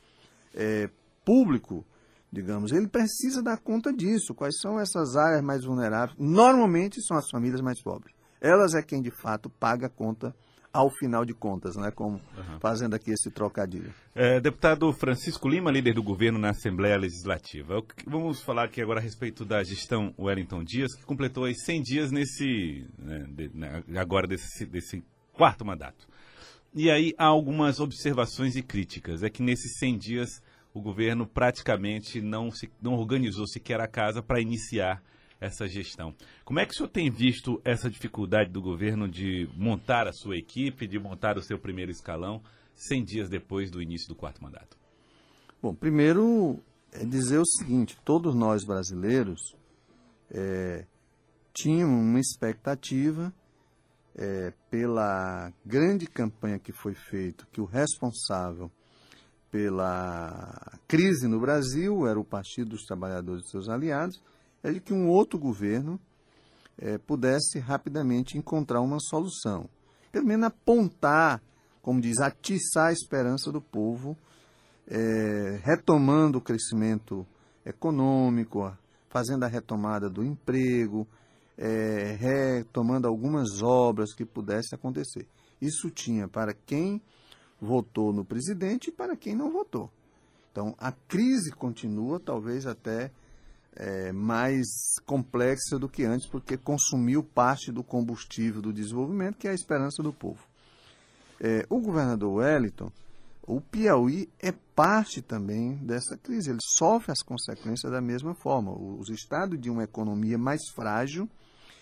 é, 0.53 0.91
público, 1.25 1.87
digamos, 2.31 2.73
ele 2.73 2.89
precisa 2.89 3.43
dar 3.43 3.57
conta 3.59 3.93
disso. 3.93 4.35
Quais 4.35 4.59
são 4.61 4.79
essas 4.79 5.17
áreas 5.17 5.43
mais 5.43 5.65
vulneráveis? 5.65 6.19
Normalmente 6.19 7.01
são 7.03 7.17
as 7.17 7.31
famílias 7.31 7.63
mais 7.63 7.81
pobres. 7.81 8.15
Elas 8.41 8.75
é 8.75 8.83
quem 8.83 9.01
de 9.01 9.11
fato 9.11 9.49
paga 9.49 9.87
a 9.87 9.91
conta 9.91 10.35
ao 10.73 10.91
final 10.91 11.25
de 11.25 11.35
contas, 11.35 11.77
né? 11.77 11.91
Como 11.91 12.17
uhum. 12.17 12.61
fazendo 12.61 12.95
aqui 12.95 13.11
esse 13.11 13.31
trocadilho. 13.31 13.93
É, 14.15 14.41
deputado 14.41 14.93
Francisco 14.93 15.49
Lima, 15.49 15.71
líder 15.71 15.95
do 15.95 16.03
governo 16.03 16.39
na 16.39 16.51
Assembleia 16.51 16.97
Legislativa. 16.97 17.83
Vamos 18.07 18.43
falar 18.43 18.65
aqui 18.65 18.81
agora 18.81 19.01
a 19.01 19.03
respeito 19.03 19.45
da 19.45 19.63
gestão 19.63 20.15
Wellington 20.19 20.63
Dias, 20.65 20.95
que 20.95 21.05
completou 21.05 21.45
aí 21.45 21.55
100 21.55 21.83
dias 21.83 22.11
nesse, 22.13 22.87
né, 22.99 23.27
de, 23.29 23.51
né, 23.55 23.83
agora 23.97 24.27
desse, 24.27 24.67
desse 24.67 25.05
quarto 25.33 25.65
mandato. 25.65 26.07
E 26.75 26.91
aí 26.91 27.15
há 27.17 27.25
algumas 27.25 27.81
observações 27.81 28.57
e 28.57 28.63
críticas. 28.63 29.23
É 29.23 29.31
que 29.31 29.43
nesses 29.43 29.79
100 29.79 29.99
dias 29.99 30.43
o 30.75 30.81
governo 30.81 31.27
praticamente 31.27 32.21
não, 32.21 32.51
se, 32.51 32.71
não 32.83 32.95
organizou 32.95 33.47
sequer 33.47 33.81
a 33.81 33.89
casa 33.89 34.23
para 34.23 34.41
iniciar 34.41 35.03
essa 35.40 35.66
gestão. 35.66 36.14
Como 36.45 36.59
é 36.59 36.66
que 36.66 36.73
o 36.73 36.76
senhor 36.76 36.88
tem 36.88 37.11
visto 37.11 37.61
essa 37.64 37.90
dificuldade 37.90 38.50
do 38.50 38.62
governo 38.62 39.09
de 39.09 39.49
montar 39.55 40.07
a 40.07 40.12
sua 40.12 40.37
equipe, 40.37 40.87
de 40.87 40.99
montar 40.99 41.37
o 41.37 41.43
seu 41.43 41.59
primeiro 41.59 41.90
escalão, 41.90 42.43
100 42.75 43.05
dias 43.05 43.28
depois 43.28 43.71
do 43.71 43.83
início 43.83 44.09
do 44.09 44.14
quarto 44.14 44.43
mandato? 44.43 44.76
Bom, 45.62 45.75
primeiro 45.75 46.62
é 46.93 47.05
dizer 47.05 47.38
o 47.38 47.47
seguinte: 47.47 47.99
todos 48.05 48.35
nós 48.35 48.64
brasileiros 48.64 49.55
é, 50.31 50.87
tínhamos 51.52 52.00
uma 52.00 52.21
expectativa 52.21 53.33
é, 54.14 54.52
pela 54.71 55.52
grande 55.64 56.07
campanha 56.07 56.59
que 56.59 56.73
foi 56.73 56.95
feita, 56.95 57.47
que 57.52 57.61
o 57.61 57.64
responsável 57.64 58.71
pela 59.50 60.78
crise 60.87 61.28
no 61.28 61.40
Brasil 61.40 62.07
era 62.07 62.19
o 62.19 62.25
Partido 62.25 62.71
dos 62.71 62.85
Trabalhadores 62.85 63.47
e 63.47 63.50
seus 63.50 63.69
aliados, 63.69 64.21
é 64.67 64.73
de 64.73 64.81
que 64.81 64.93
um 64.93 65.09
outro 65.09 65.39
governo 65.39 66.01
é, 66.77 66.99
pudesse 66.99 67.61
rapidamente 67.61 68.37
encontrar 68.37 68.81
uma 68.81 68.99
solução. 68.99 69.69
Pelo 70.11 70.27
menos 70.27 70.47
apontar, 70.47 71.41
como 71.81 72.01
diz, 72.01 72.19
atiçar 72.19 72.89
a 72.89 72.93
esperança 72.93 73.53
do 73.53 73.61
povo, 73.61 74.17
é, 74.89 75.61
retomando 75.63 76.39
o 76.39 76.41
crescimento 76.41 77.25
econômico, 77.65 78.77
fazendo 79.09 79.45
a 79.45 79.49
retomada 79.49 80.11
do 80.11 80.25
emprego, 80.25 81.07
é, 81.57 82.17
retomando 82.19 83.07
algumas 83.07 83.63
obras 83.63 84.13
que 84.13 84.25
pudesse 84.25 84.75
acontecer. 84.75 85.29
Isso 85.61 85.91
tinha 85.91 86.27
para 86.27 86.53
quem 86.53 87.01
votou 87.61 88.13
no 88.13 88.25
presidente 88.25 88.89
e 88.89 88.93
para 88.93 89.17
quem 89.17 89.35
não 89.35 89.51
votou. 89.51 89.91
Então, 90.51 90.75
a 90.77 90.91
crise 90.91 91.53
continua, 91.53 92.19
talvez 92.19 92.67
até 92.67 93.13
é, 93.76 94.11
mais 94.11 94.66
complexa 95.04 95.78
do 95.78 95.88
que 95.88 96.04
antes, 96.04 96.26
porque 96.26 96.56
consumiu 96.56 97.23
parte 97.23 97.71
do 97.71 97.85
combustível 97.85 98.62
do 98.62 98.73
desenvolvimento, 98.73 99.37
que 99.37 99.47
é 99.47 99.50
a 99.50 99.54
esperança 99.54 100.02
do 100.02 100.12
povo. 100.12 100.40
É, 101.40 101.66
o 101.68 101.78
governador 101.78 102.35
Wellington, 102.35 102.90
o 103.47 103.61
Piauí 103.61 104.28
é 104.40 104.52
parte 104.75 105.23
também 105.23 105.76
dessa 105.76 106.16
crise, 106.16 106.50
ele 106.50 106.59
sofre 106.61 107.12
as 107.12 107.23
consequências 107.23 107.92
da 107.92 108.00
mesma 108.00 108.35
forma. 108.35 108.73
Os 108.73 109.11
estados 109.11 109.61
de 109.61 109.71
uma 109.71 109.85
economia 109.85 110.38
mais 110.38 110.62
frágil, 110.75 111.28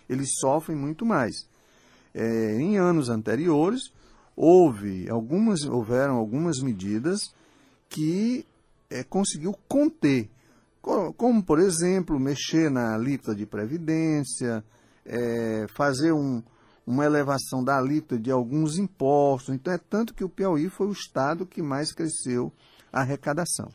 eles 0.09 0.29
sofrem 0.41 0.77
muito 0.77 1.07
mais. 1.07 1.49
É, 2.13 2.57
em 2.61 2.77
anos 2.77 3.09
anteriores, 3.09 3.93
houve 4.37 5.09
algumas, 5.09 5.65
houveram 5.65 6.17
algumas 6.17 6.59
medidas 6.61 7.33
que 7.89 8.45
é, 8.91 9.03
conseguiu 9.03 9.57
conter 9.69 10.29
como, 11.17 11.43
por 11.43 11.59
exemplo, 11.59 12.21
mexer 12.21 12.71
na 12.71 12.95
alíquota 12.95 13.35
de 13.35 13.47
previdência, 13.47 14.63
é, 15.05 15.67
fazer 15.75 16.13
um, 16.13 16.43
uma 16.87 17.05
elevação 17.05 17.65
da 17.65 17.79
alíquota 17.79 18.19
de 18.19 18.31
alguns 18.31 18.77
impostos. 18.77 19.55
Então, 19.55 19.73
é 19.73 19.79
tanto 19.79 20.13
que 20.13 20.23
o 20.23 20.29
Piauí 20.29 20.69
foi 20.69 20.89
o 20.89 20.93
estado 20.93 21.47
que 21.47 21.63
mais 21.63 21.93
cresceu 21.93 22.53
a 22.93 23.01
arrecadação. 23.01 23.71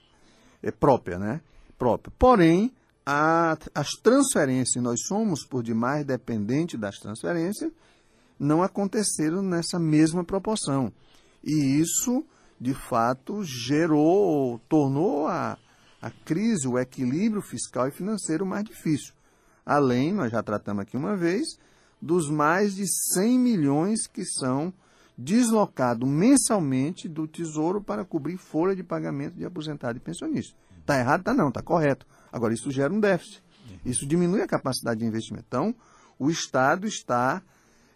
É 0.62 0.72
própria, 0.72 1.18
né? 1.18 1.42
Própria. 1.78 2.14
Porém, 2.20 2.72
a, 3.06 3.58
as 3.74 3.90
transferências, 4.04 4.84
nós 4.84 5.02
somos 5.08 5.44
por 5.44 5.64
demais 5.64 6.06
dependentes 6.06 6.80
das 6.80 6.98
transferências, 6.98 7.72
não 8.38 8.62
aconteceram 8.62 9.42
nessa 9.42 9.80
mesma 9.80 10.24
proporção. 10.24 10.94
E 11.44 11.80
isso, 11.80 12.24
de 12.62 12.74
fato, 12.74 13.44
gerou, 13.44 14.60
tornou 14.70 15.28
a, 15.28 15.58
a 16.02 16.10
crise, 16.10 16.68
o 16.68 16.78
equilíbrio 16.78 17.42
fiscal 17.42 17.88
e 17.88 17.92
financeiro 17.92 18.46
mais 18.46 18.64
difícil. 18.64 19.14
Além, 19.66 20.14
nós 20.14 20.32
já 20.32 20.42
tratamos 20.42 20.82
aqui 20.82 20.98
uma 20.98 21.16
vez, 21.16 21.60
dos 22.02 22.30
mais 22.30 22.76
de 22.76 22.86
100 23.14 23.38
milhões 23.38 24.08
que 24.08 24.26
são 24.26 24.74
deslocados 25.18 26.08
mensalmente 26.08 27.10
do 27.10 27.28
Tesouro 27.28 27.82
para 27.82 28.06
cobrir 28.06 28.38
folha 28.38 28.76
de 28.76 28.84
pagamento 28.84 29.36
de 29.36 29.46
aposentado 29.46 29.98
e 29.98 30.02
pensionista. 30.02 30.56
Está 30.80 30.98
errado? 30.98 31.20
Está 31.20 31.34
não, 31.34 31.50
está 31.50 31.62
correto. 31.62 32.08
Agora, 32.32 32.54
isso 32.54 32.72
gera 32.72 32.94
um 32.94 33.00
déficit. 33.00 33.44
Isso 33.86 34.08
diminui 34.08 34.42
a 34.42 34.48
capacidade 34.48 35.00
de 35.00 35.06
investimento. 35.06 35.46
Então, 35.48 35.76
o 36.18 36.30
Estado 36.30 36.88
está, 36.88 37.42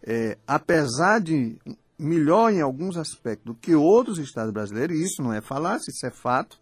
é, 0.03 0.38
apesar 0.45 1.19
de 1.19 1.57
melhor 1.98 2.51
em 2.51 2.62
alguns 2.62 2.98
aspectos 2.98 3.45
do 3.45 3.55
que 3.55 3.74
outros 3.74 4.17
estados 4.19 4.51
brasileiros, 4.51 4.98
e 4.98 5.03
isso 5.03 5.22
não 5.22 5.33
é 5.33 5.41
falácia, 5.41 5.89
isso 5.89 6.05
é 6.05 6.12
fato, 6.12 6.60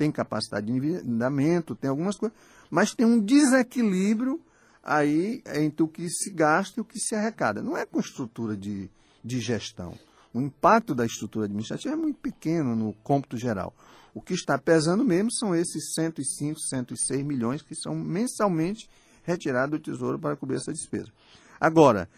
tem 0.00 0.10
capacidade 0.10 0.64
de 0.64 0.72
endividamento, 0.72 1.74
tem 1.74 1.90
algumas 1.90 2.16
coisas, 2.16 2.34
mas 2.70 2.94
tem 2.94 3.04
um 3.04 3.20
desequilíbrio 3.20 4.40
aí 4.82 5.42
entre 5.54 5.82
o 5.82 5.88
que 5.88 6.08
se 6.08 6.30
gasta 6.30 6.80
e 6.80 6.80
o 6.80 6.84
que 6.86 6.98
se 6.98 7.14
arrecada. 7.14 7.62
Não 7.62 7.76
é 7.76 7.84
com 7.84 8.00
estrutura 8.00 8.56
de, 8.56 8.88
de 9.22 9.40
gestão. 9.40 9.92
O 10.32 10.40
impacto 10.40 10.94
da 10.94 11.04
estrutura 11.04 11.44
administrativa 11.44 11.92
é 11.92 11.98
muito 11.98 12.18
pequeno 12.18 12.74
no 12.74 12.94
cômputo 13.04 13.36
geral. 13.36 13.74
O 14.14 14.22
que 14.22 14.32
está 14.32 14.56
pesando 14.56 15.04
mesmo 15.04 15.30
são 15.30 15.54
esses 15.54 15.92
105, 15.92 16.58
106 16.58 17.22
milhões 17.22 17.60
que 17.60 17.74
são 17.74 17.94
mensalmente 17.94 18.88
retirados 19.22 19.78
do 19.78 19.84
Tesouro 19.84 20.18
para 20.18 20.34
cobrir 20.34 20.56
essa 20.56 20.72
despesa. 20.72 21.12
Agora, 21.60 22.08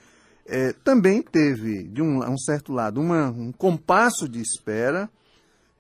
é, 0.47 0.73
também 0.85 1.21
teve, 1.21 1.83
de 1.89 2.01
um, 2.01 2.21
um 2.23 2.39
certo 2.39 2.73
lado, 2.73 3.01
uma, 3.01 3.29
um 3.29 3.51
compasso 3.51 4.29
de 4.29 4.41
espera 4.41 5.11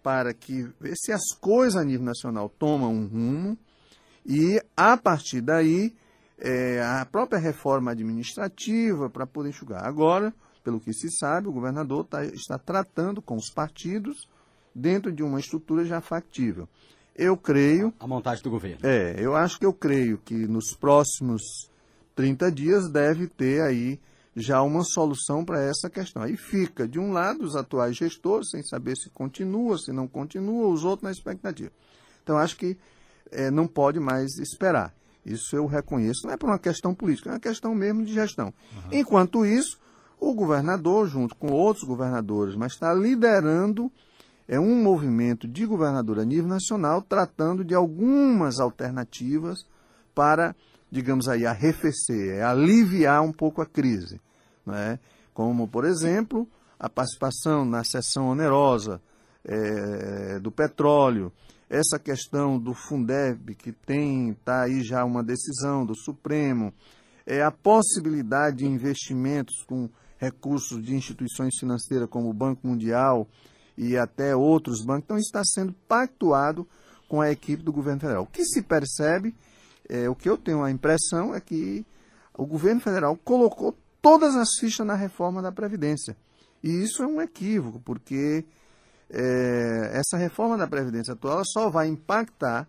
para 0.03 0.35
que 0.35 0.69
ver 0.81 0.95
se 0.97 1.13
as 1.13 1.35
coisas 1.41 1.81
a 1.81 1.85
nível 1.85 2.05
nacional 2.05 2.49
tomam 2.49 2.93
um 2.93 3.07
rumo 3.07 3.59
e, 4.27 4.61
a 4.77 4.97
partir 4.97 5.41
daí, 5.41 5.95
é, 6.39 6.83
a 6.83 7.07
própria 7.07 7.39
reforma 7.39 7.93
administrativa 7.93 9.09
para 9.09 9.27
poder 9.27 9.51
enxugar. 9.51 9.85
Agora, 9.87 10.35
pelo 10.65 10.81
que 10.81 10.93
se 10.93 11.11
sabe, 11.11 11.49
o 11.49 11.53
governador 11.53 12.05
tá, 12.05 12.25
está 12.25 12.59
tratando 12.59 13.23
com 13.23 13.37
os 13.37 13.51
partidos 13.51 14.29
dentro 14.75 15.13
de 15.13 15.23
uma 15.23 15.39
estrutura 15.39 15.85
já 15.85 16.01
factível. 16.01 16.69
Eu 17.15 17.37
creio. 17.37 17.93
A 18.01 18.07
montagem 18.07 18.43
do 18.43 18.51
governo. 18.51 18.79
É, 18.83 19.15
eu 19.19 19.37
acho 19.37 19.59
que 19.59 19.67
eu 19.67 19.73
creio 19.73 20.19
que 20.19 20.35
nos 20.35 20.75
próximos 20.75 21.43
30 22.15 22.51
dias 22.51 22.91
deve 22.91 23.27
ter 23.27 23.61
aí 23.63 24.01
já 24.35 24.63
uma 24.63 24.83
solução 24.85 25.45
para 25.45 25.63
essa 25.63 25.91
questão. 25.91 26.23
Aí 26.23 26.37
fica, 26.37 26.89
de 26.89 26.99
um 26.99 27.13
lado, 27.13 27.45
os 27.45 27.55
atuais 27.55 27.97
gestores, 27.97 28.51
sem 28.51 28.63
saber 28.63 28.97
se 28.97 29.11
continua, 29.11 29.79
se 29.79 29.93
não 29.93 30.09
continua, 30.09 30.69
os 30.69 30.85
outros 30.85 31.05
na 31.05 31.11
expectativa. 31.11 31.71
Então, 32.23 32.39
acho 32.39 32.57
que 32.57 32.77
é, 33.31 33.51
não 33.51 33.67
pode 33.67 34.01
mais 34.01 34.39
esperar. 34.39 34.95
Isso 35.25 35.55
eu 35.55 35.67
reconheço, 35.67 36.27
não 36.27 36.33
é 36.33 36.37
por 36.37 36.49
uma 36.49 36.59
questão 36.59 36.95
política, 36.95 37.31
é 37.31 37.33
uma 37.35 37.41
questão 37.41 37.75
mesmo 37.75 38.05
de 38.05 38.13
gestão. 38.13 38.47
Uhum. 38.47 38.99
Enquanto 38.99 39.47
isso, 39.47 39.79
o 40.19 40.35
governador, 40.35 41.07
junto 41.07 41.37
com 41.37 41.53
outros 41.53 41.85
governadores, 41.85 42.57
mas 42.57 42.73
está 42.73 42.93
liderando 42.93 43.91
é 44.49 44.59
um 44.59 44.83
movimento 44.83 45.47
de 45.47 45.65
governador 45.65 46.19
a 46.19 46.25
nível 46.25 46.49
nacional, 46.49 47.01
tratando 47.01 47.65
de 47.65 47.75
algumas 47.75 48.61
alternativas 48.61 49.67
para 50.15 50.55
digamos 50.93 51.27
aí, 51.27 51.47
arrefecer, 51.47 52.35
é 52.35 52.43
aliviar 52.43 53.23
um 53.23 53.33
pouco 53.33 53.63
a 53.63 53.67
crise. 53.67 54.21
Né? 54.67 54.99
Como, 55.33 55.67
por 55.67 55.87
exemplo, 55.87 56.47
a 56.79 56.87
participação 56.87 57.65
na 57.65 57.83
seção 57.83 58.29
onerosa 58.29 59.01
é, 59.43 60.39
do 60.39 60.53
petróleo, 60.53 61.33
essa 61.71 61.99
questão 61.99 62.59
do 62.59 62.75
Fundeb, 62.75 63.55
que 63.55 63.73
tem, 63.73 64.33
está 64.33 64.65
aí 64.65 64.83
já 64.83 65.03
uma 65.03 65.25
decisão 65.25 65.87
do 65.87 65.95
Supremo, 65.97 66.75
é 67.25 67.43
a 67.43 67.51
possibilidade 67.51 68.59
de 68.59 68.67
investimentos 68.67 69.65
com 69.67 69.89
recursos 70.19 70.85
de 70.85 70.95
instituições 70.95 71.55
financeiras 71.59 72.11
como 72.11 72.29
o 72.29 72.35
Banco 72.35 72.67
Mundial 72.67 73.27
e 73.79 73.97
até 73.97 74.37
outros 74.37 74.85
bancos. 74.85 75.05
Então, 75.05 75.17
está 75.17 75.43
sendo 75.43 75.73
pactuado 75.89 76.69
com 77.09 77.23
a 77.23 77.31
equipe 77.31 77.63
do 77.63 77.73
governo 77.73 78.01
federal. 78.01 78.25
O 78.25 78.27
que 78.27 78.45
se 78.45 78.61
percebe 78.61 79.35
é, 79.89 80.09
o 80.09 80.15
que 80.15 80.29
eu 80.29 80.37
tenho 80.37 80.63
a 80.63 80.71
impressão 80.71 81.35
é 81.35 81.41
que 81.41 81.85
o 82.37 82.47
governo 82.47 82.81
federal 82.81 83.17
colocou 83.17 83.77
todas 84.01 84.35
as 84.37 84.49
fichas 84.59 84.87
na 84.87 84.95
reforma 84.95 85.41
da 85.43 85.53
Previdência. 85.53 86.17
E 86.63 86.69
isso 86.83 87.03
é 87.03 87.07
um 87.07 87.21
equívoco, 87.21 87.81
porque 87.81 88.45
é, 89.11 89.91
essa 89.93 90.17
reforma 90.17 90.57
da 90.57 90.67
Previdência 90.67 91.15
atual 91.15 91.43
só 91.45 91.69
vai 91.69 91.89
impactar 91.89 92.69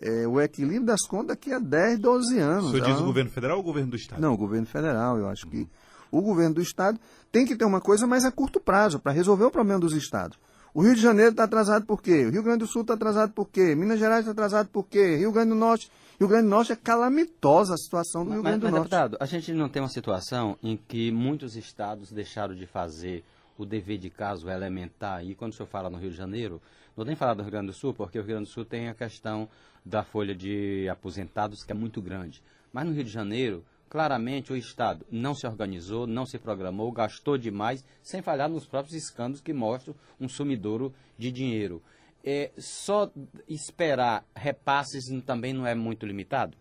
é, 0.00 0.26
o 0.26 0.40
equilíbrio 0.40 0.84
das 0.84 1.06
contas 1.06 1.28
daqui 1.28 1.52
a 1.52 1.58
10, 1.58 1.98
12 1.98 2.38
anos. 2.38 2.66
O 2.66 2.70
senhor 2.70 2.86
diz 2.86 3.00
o 3.00 3.04
governo 3.04 3.30
federal 3.30 3.56
ou 3.56 3.62
o 3.62 3.66
governo 3.66 3.90
do 3.90 3.96
Estado? 3.96 4.20
Não, 4.20 4.32
o 4.32 4.36
governo 4.36 4.66
federal. 4.66 5.18
Eu 5.18 5.28
acho 5.28 5.46
que 5.46 5.68
o 6.10 6.22
governo 6.22 6.54
do 6.54 6.62
Estado 6.62 6.98
tem 7.30 7.44
que 7.44 7.56
ter 7.56 7.64
uma 7.64 7.80
coisa 7.80 8.06
mais 8.06 8.24
a 8.24 8.32
curto 8.32 8.60
prazo 8.60 8.98
para 8.98 9.12
resolver 9.12 9.44
o 9.44 9.50
problema 9.50 9.80
dos 9.80 9.92
Estados. 9.92 10.38
O 10.74 10.82
Rio 10.82 10.94
de 10.94 11.00
Janeiro 11.00 11.30
está 11.32 11.44
atrasado 11.44 11.86
por 11.86 12.02
quê? 12.02 12.26
O 12.26 12.30
Rio 12.30 12.42
Grande 12.42 12.60
do 12.60 12.66
Sul 12.66 12.82
está 12.82 12.94
atrasado 12.94 13.32
por 13.32 13.48
quê? 13.48 13.74
Minas 13.74 13.98
Gerais 13.98 14.20
está 14.20 14.32
atrasado 14.32 14.68
por 14.68 14.86
quê? 14.86 15.16
Rio 15.16 15.32
Grande 15.32 15.50
do 15.50 15.56
Norte. 15.56 15.90
Rio 16.18 16.26
Grande 16.26 16.46
do 16.46 16.50
Norte 16.50 16.72
é 16.72 16.76
calamitosa 16.76 17.74
a 17.74 17.76
situação 17.76 18.24
do 18.24 18.32
Rio 18.32 18.42
Grande 18.42 18.58
do 18.58 18.64
mas, 18.64 18.72
Norte. 18.72 18.90
Deputado, 18.90 19.16
a 19.20 19.24
gente 19.24 19.52
não 19.52 19.68
tem 19.68 19.80
uma 19.80 19.88
situação 19.88 20.58
em 20.60 20.76
que 20.76 21.12
muitos 21.12 21.54
estados 21.54 22.10
deixaram 22.10 22.56
de 22.56 22.66
fazer 22.66 23.24
o 23.56 23.64
dever 23.64 23.98
de 23.98 24.10
caso 24.10 24.50
elementar. 24.50 25.24
E 25.24 25.36
quando 25.36 25.52
o 25.52 25.54
senhor 25.54 25.68
fala 25.68 25.88
no 25.88 25.96
Rio 25.96 26.10
de 26.10 26.16
Janeiro, 26.16 26.60
não 26.96 27.04
tem 27.04 27.14
falado 27.14 27.36
do 27.36 27.42
Rio 27.44 27.52
Grande 27.52 27.68
do 27.68 27.72
Sul, 27.72 27.94
porque 27.94 28.18
o 28.18 28.22
Rio 28.22 28.30
Grande 28.30 28.48
do 28.48 28.52
Sul 28.52 28.64
tem 28.64 28.88
a 28.88 28.94
questão 28.94 29.48
da 29.84 30.02
folha 30.02 30.34
de 30.34 30.88
aposentados 30.90 31.62
que 31.62 31.70
é 31.70 31.74
muito 31.74 32.02
grande. 32.02 32.42
Mas 32.72 32.84
no 32.84 32.92
Rio 32.92 33.04
de 33.04 33.10
Janeiro, 33.10 33.64
claramente 33.88 34.52
o 34.52 34.56
Estado 34.56 35.06
não 35.12 35.36
se 35.36 35.46
organizou, 35.46 36.04
não 36.04 36.26
se 36.26 36.36
programou, 36.36 36.90
gastou 36.90 37.38
demais, 37.38 37.84
sem 38.02 38.22
falhar 38.22 38.48
nos 38.48 38.66
próprios 38.66 38.96
escândalos 38.96 39.40
que 39.40 39.52
mostram 39.52 39.94
um 40.20 40.28
sumidouro 40.28 40.92
de 41.16 41.30
dinheiro. 41.30 41.80
É, 42.30 42.50
só 42.58 43.10
esperar 43.48 44.22
repasses 44.36 45.04
também 45.24 45.54
não 45.54 45.66
é 45.66 45.74
muito 45.74 46.04
limitado? 46.04 46.58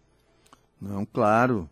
Não, 0.80 1.06
claro. 1.06 1.70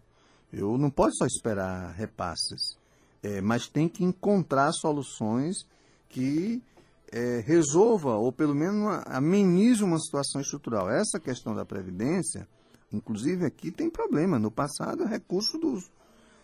Eu 0.52 0.78
não 0.78 0.90
posso 0.90 1.16
só 1.20 1.26
esperar 1.26 1.94
repasses. 1.94 2.78
É, 3.24 3.40
mas 3.40 3.70
tem 3.70 3.88
que 3.88 4.04
encontrar 4.04 4.74
soluções 4.74 5.66
que 6.10 6.62
é, 7.10 7.40
resolva, 7.40 8.18
ou 8.18 8.34
pelo 8.34 8.54
menos 8.54 9.02
amenize 9.06 9.82
uma 9.82 9.98
situação 9.98 10.42
estrutural. 10.42 10.90
Essa 10.90 11.18
questão 11.18 11.56
da 11.56 11.64
Previdência, 11.64 12.46
inclusive 12.92 13.46
aqui 13.46 13.72
tem 13.72 13.90
problema. 13.90 14.38
No 14.38 14.52
passado, 14.52 15.04
o 15.04 15.08
recurso 15.08 15.58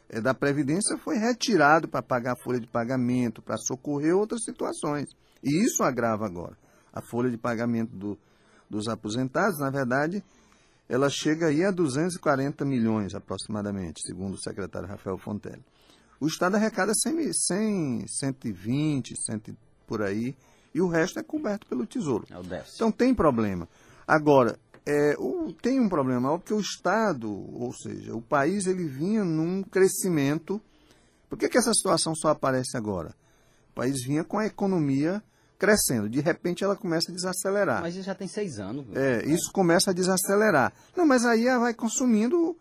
é, 0.07 0.21
da 0.21 0.33
Previdência 0.33 0.97
foi 0.99 1.17
retirado 1.17 1.89
para 1.89 2.01
pagar 2.01 2.31
a 2.31 2.43
folha 2.45 2.61
de 2.61 2.67
pagamento, 2.67 3.41
para 3.41 3.57
socorrer 3.57 4.15
outras 4.15 4.41
situações. 4.45 5.09
E 5.43 5.65
isso 5.65 5.83
agrava 5.83 6.25
agora. 6.25 6.55
A 6.93 7.01
folha 7.01 7.29
de 7.29 7.37
pagamento 7.37 7.95
do, 7.95 8.17
dos 8.69 8.87
aposentados, 8.87 9.59
na 9.59 9.69
verdade, 9.69 10.23
ela 10.87 11.09
chega 11.09 11.47
aí 11.47 11.63
a 11.63 11.71
240 11.71 12.65
milhões 12.65 13.15
aproximadamente, 13.15 14.01
segundo 14.05 14.33
o 14.33 14.41
secretário 14.41 14.87
Rafael 14.87 15.17
Fontelli. 15.17 15.63
O 16.19 16.27
Estado 16.27 16.55
arrecada 16.55 16.93
100, 16.93 17.31
100 17.33 18.05
120, 18.07 19.13
100 19.15 19.57
por 19.87 20.01
aí, 20.01 20.35
e 20.73 20.81
o 20.81 20.87
resto 20.87 21.19
é 21.19 21.23
coberto 21.23 21.65
pelo 21.67 21.85
Tesouro. 21.85 22.25
É 22.29 22.37
o 22.37 22.43
déficit. 22.43 22.75
Então 22.75 22.91
tem 22.91 23.13
problema. 23.13 23.67
Agora, 24.07 24.59
é, 24.85 25.15
o, 25.17 25.53
tem 25.53 25.79
um 25.79 25.89
problema 25.89 26.21
maior 26.21 26.37
porque 26.37 26.53
o 26.53 26.59
Estado, 26.59 27.31
ou 27.31 27.73
seja, 27.73 28.15
o 28.15 28.21
país 28.21 28.67
ele 28.67 28.85
vinha 28.85 29.23
num 29.23 29.63
crescimento. 29.63 30.61
Por 31.29 31.37
que, 31.37 31.49
que 31.49 31.57
essa 31.57 31.73
situação 31.73 32.13
só 32.15 32.29
aparece 32.29 32.77
agora? 32.77 33.15
O 33.71 33.73
país 33.73 34.03
vinha 34.03 34.23
com 34.23 34.37
a 34.37 34.45
economia 34.45 35.23
crescendo. 35.61 36.09
De 36.09 36.19
repente 36.19 36.63
ela 36.63 36.75
começa 36.75 37.11
a 37.11 37.13
desacelerar. 37.13 37.81
Mas 37.83 37.93
isso 37.93 38.05
já 38.05 38.15
tem 38.15 38.27
seis 38.27 38.59
anos. 38.59 38.83
É, 38.95 39.23
isso 39.27 39.51
começa 39.53 39.91
a 39.91 39.93
desacelerar. 39.93 40.73
Não, 40.97 41.05
mas 41.05 41.23
aí 41.23 41.45
ela 41.45 41.59
vai 41.59 41.73
consumindo. 41.75 42.57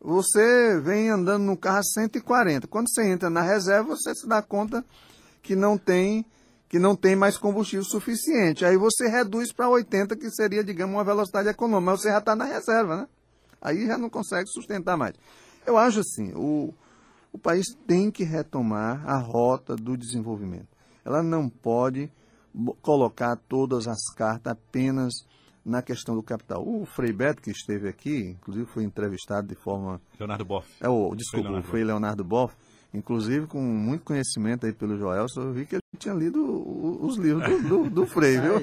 Você 0.00 0.80
vem 0.80 1.10
andando 1.10 1.44
no 1.44 1.56
carro 1.56 1.78
a 1.78 1.82
140. 1.84 2.66
Quando 2.66 2.90
você 2.90 3.06
entra 3.06 3.30
na 3.30 3.40
reserva, 3.40 3.94
você 3.94 4.12
se 4.16 4.26
dá 4.26 4.42
conta 4.42 4.84
que 5.40 5.54
não 5.54 5.78
tem 5.78 6.26
que 6.68 6.78
não 6.78 6.94
tem 6.94 7.16
mais 7.16 7.36
combustível 7.36 7.84
suficiente. 7.84 8.64
Aí 8.64 8.76
você 8.76 9.08
reduz 9.08 9.52
para 9.52 9.68
80, 9.68 10.14
que 10.16 10.30
seria, 10.30 10.62
digamos, 10.62 10.94
uma 10.94 11.02
velocidade 11.02 11.48
econômica. 11.48 11.92
Mas 11.92 12.00
você 12.00 12.10
já 12.10 12.18
está 12.18 12.36
na 12.36 12.44
reserva, 12.44 12.96
né? 12.96 13.08
Aí 13.60 13.86
já 13.86 13.98
não 13.98 14.08
consegue 14.08 14.48
sustentar 14.48 14.96
mais. 14.96 15.14
Eu 15.66 15.76
acho 15.76 16.00
assim, 16.00 16.32
o, 16.34 16.72
o 17.32 17.38
país 17.38 17.66
tem 17.88 18.08
que 18.08 18.22
retomar 18.22 19.04
a 19.04 19.18
rota 19.18 19.74
do 19.74 19.96
desenvolvimento. 19.96 20.68
Ela 21.04 21.24
não 21.24 21.48
pode 21.48 22.10
colocar 22.82 23.36
todas 23.48 23.86
as 23.86 24.12
cartas 24.14 24.52
apenas 24.52 25.12
na 25.64 25.82
questão 25.82 26.14
do 26.14 26.22
capital. 26.22 26.66
O 26.66 26.84
Frei 26.86 27.12
Beto, 27.12 27.42
que 27.42 27.50
esteve 27.50 27.88
aqui, 27.88 28.36
inclusive 28.38 28.66
foi 28.66 28.84
entrevistado 28.84 29.46
de 29.46 29.54
forma... 29.54 30.00
Leonardo 30.18 30.44
Boff. 30.44 30.68
É, 30.80 30.88
o, 30.88 31.14
desculpa, 31.14 31.44
foi 31.44 31.50
Leonardo, 31.50 31.68
foi 31.68 31.84
Leonardo 31.84 32.24
Boff 32.24 32.56
inclusive 32.92 33.46
com 33.46 33.60
muito 33.60 34.04
conhecimento 34.04 34.66
aí 34.66 34.72
pelo 34.72 34.98
Joel, 34.98 35.26
eu 35.36 35.52
vi 35.52 35.64
que 35.64 35.76
ele 35.76 35.82
tinha 35.98 36.14
lido 36.14 36.40
os 37.00 37.16
livros 37.16 37.62
do, 37.62 37.68
do, 37.68 37.90
do 37.90 38.06
Frei, 38.06 38.40
viu? 38.40 38.56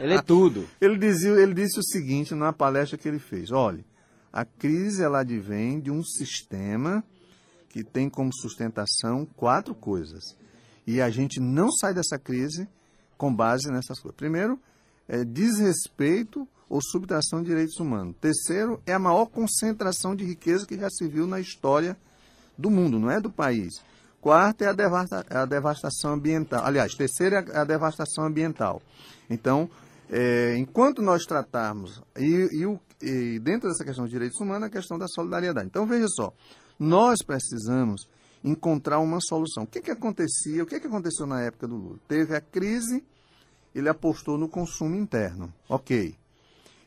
ele 0.00 0.14
é 0.14 0.22
tudo. 0.22 0.68
Ele, 0.80 0.98
dizia, 0.98 1.30
ele 1.30 1.54
disse 1.54 1.78
o 1.78 1.82
seguinte 1.82 2.34
na 2.34 2.52
palestra 2.52 2.98
que 2.98 3.08
ele 3.08 3.18
fez, 3.18 3.50
olha, 3.50 3.84
a 4.32 4.44
crise 4.44 5.02
ela 5.02 5.20
advém 5.20 5.80
de 5.80 5.90
um 5.90 6.02
sistema 6.02 7.02
que 7.68 7.82
tem 7.82 8.08
como 8.08 8.30
sustentação 8.34 9.26
quatro 9.36 9.74
coisas. 9.74 10.36
E 10.86 11.00
a 11.00 11.08
gente 11.10 11.40
não 11.40 11.70
sai 11.70 11.94
dessa 11.94 12.18
crise 12.18 12.68
com 13.22 13.32
base 13.32 13.70
nessas 13.70 14.00
coisas. 14.00 14.16
Primeiro, 14.16 14.58
é 15.06 15.24
desrespeito 15.24 16.48
ou 16.68 16.80
subtração 16.82 17.40
de 17.40 17.50
direitos 17.50 17.78
humanos. 17.78 18.16
Terceiro, 18.20 18.82
é 18.84 18.92
a 18.92 18.98
maior 18.98 19.26
concentração 19.26 20.16
de 20.16 20.24
riqueza 20.24 20.66
que 20.66 20.76
já 20.76 20.90
se 20.90 21.06
viu 21.06 21.24
na 21.24 21.38
história 21.38 21.96
do 22.58 22.68
mundo, 22.68 22.98
não 22.98 23.08
é 23.08 23.20
do 23.20 23.30
país. 23.30 23.74
Quarto 24.20 24.62
é 24.62 24.66
a, 24.66 24.72
devasta, 24.72 25.24
a 25.30 25.44
devastação 25.44 26.14
ambiental. 26.14 26.64
Aliás, 26.64 26.94
terceiro 26.94 27.36
é 27.36 27.58
a 27.58 27.62
devastação 27.62 28.24
ambiental. 28.24 28.82
Então, 29.30 29.70
é, 30.10 30.56
enquanto 30.56 31.00
nós 31.00 31.24
tratarmos, 31.24 32.02
e, 32.18 32.48
e, 32.50 33.06
e, 33.06 33.38
dentro 33.38 33.68
dessa 33.68 33.84
questão 33.84 34.04
de 34.04 34.10
direitos 34.10 34.40
humanos, 34.40 34.64
a 34.66 34.70
questão 34.70 34.98
da 34.98 35.06
solidariedade. 35.06 35.68
Então, 35.68 35.86
veja 35.86 36.08
só, 36.08 36.32
nós 36.76 37.18
precisamos 37.24 38.08
encontrar 38.42 38.98
uma 38.98 39.20
solução. 39.20 39.62
O 39.62 39.66
que, 39.68 39.80
que 39.80 39.92
acontecia, 39.92 40.64
o 40.64 40.66
que, 40.66 40.80
que 40.80 40.88
aconteceu 40.88 41.24
na 41.24 41.40
época 41.40 41.68
do 41.68 41.76
Lula? 41.76 41.98
Teve 42.08 42.34
a 42.34 42.40
crise, 42.40 43.04
ele 43.74 43.88
apostou 43.88 44.36
no 44.36 44.48
consumo 44.48 44.94
interno. 44.96 45.52
Ok. 45.68 46.14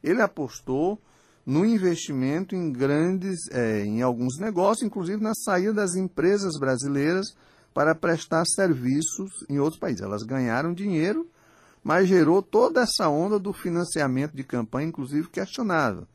Ele 0.04 0.21
apostou 0.21 1.00
no 1.45 1.65
investimento 1.65 2.56
em 2.56 2.71
grandes, 2.71 3.48
é, 3.52 3.84
em 3.84 4.02
alguns 4.02 4.39
negócios, 4.39 4.86
inclusive 4.86 5.21
na 5.21 5.34
saída 5.34 5.74
das 5.74 5.95
empresas 5.95 6.58
brasileiras 6.60 7.36
para 7.74 7.93
prestar 7.93 8.43
serviços 8.45 9.32
em 9.50 9.60
outros 9.60 9.80
países. 9.80 10.02
Elas 10.02 10.24
ganharam 10.24 10.74
dinheiro, 10.74 11.28
mas 11.84 12.08
gerou 12.08 12.41
toda 12.41 12.82
essa 12.82 13.10
onda 13.10 13.38
do 13.38 13.54
financiamento 13.54 14.36
de 14.36 14.43
campanha, 14.43 14.88
inclusive 14.88 15.30
questionável. 15.30 16.08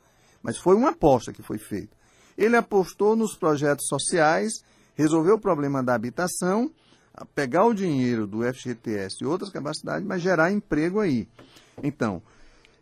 Mas 0.43 0.57
foi 0.57 0.75
uma 0.75 0.91
aposta 0.91 1.33
que 1.33 1.43
foi 1.43 1.59
feita. 1.59 1.97
Ele 2.37 2.57
apostou 2.57 3.15
nos 3.15 3.37
projetos 3.37 3.87
sociais, 3.87 4.65
resolveu 4.95 5.35
o 5.35 5.41
problema 5.41 5.83
da 5.83 5.95
habitação, 5.95 6.71
pegar 7.35 7.65
o 7.67 7.75
dinheiro 7.75 8.27
do 8.27 8.43
FGTS 8.43 9.17
e 9.21 9.27
outras 9.27 9.51
capacidades, 9.51 10.07
mas 10.07 10.23
gerar 10.23 10.53
emprego 10.53 11.01
aí. 11.01 11.29
Então, 11.83 12.23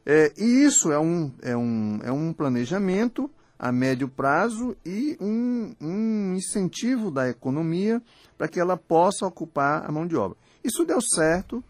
é, 0.05 0.33
e 0.37 0.65
isso 0.65 0.91
é 0.91 0.99
um, 0.99 1.33
é, 1.43 1.57
um, 1.57 2.01
é 2.03 2.13
um 2.13 2.33
planejamento 2.33 3.31
a 3.59 3.73
médio 3.73 4.09
prazo 4.09 4.77
e 4.87 5.17
um, 5.21 5.75
um 5.81 6.35
incentivo 6.35 7.11
da 7.11 7.29
economia 7.29 8.01
para 8.37 8.47
que 8.47 8.61
ela 8.61 8.77
possa 8.77 9.27
ocupar 9.27 9.85
a 9.85 9.91
mão 9.91 10.07
de 10.07 10.17
obra. 10.17 10.37
Isso 10.63 10.85
deu 10.85 11.01
certo 11.01 11.63